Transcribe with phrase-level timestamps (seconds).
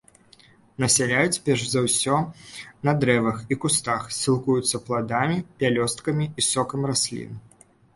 [0.83, 2.17] Насяляюць перш за ўсе
[2.91, 7.43] на дрэвах і кустах, сілкуюцца пладамі, пялёсткамі і сокам раслін.